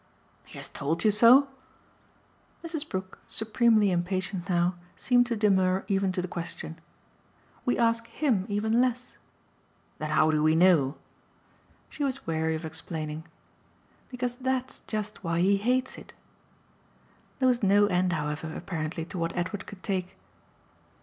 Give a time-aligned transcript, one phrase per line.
[0.47, 1.47] "He has told you so?"
[2.65, 2.89] Mrs.
[2.89, 6.81] Brook, supremely impatient now, seemed to demur even to the question.
[7.65, 9.17] "We ask HIM even less."
[9.99, 10.97] "Then how do we know?"
[11.91, 13.27] She was weary of explaining.
[14.09, 16.13] "Because that's just why he hates it."
[17.37, 20.17] There was no end however, apparently, to what Edward could take.